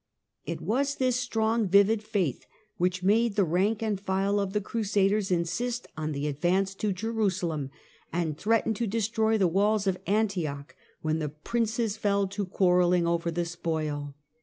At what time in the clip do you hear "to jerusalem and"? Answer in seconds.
6.73-8.35